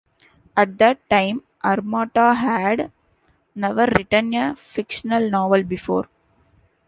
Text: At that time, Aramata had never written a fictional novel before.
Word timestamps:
At 0.57 0.79
that 0.79 1.07
time, 1.11 1.43
Aramata 1.63 2.35
had 2.35 2.91
never 3.53 3.85
written 3.85 4.33
a 4.33 4.55
fictional 4.55 5.29
novel 5.29 5.61
before. 5.61 6.07